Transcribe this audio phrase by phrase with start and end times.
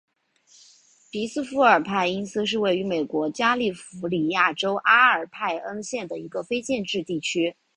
[1.11, 7.55] 皮斯富尔派因斯是位于美国加利福尼亚州阿尔派恩县的一个非建制地区。